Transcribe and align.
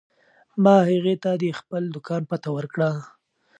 ما 0.63 0.75
هغې 0.89 1.15
ته 1.23 1.31
د 1.41 1.43
خپل 1.59 1.83
دوکان 1.95 2.21
پته 2.29 2.49
ورکړه. 2.57 2.89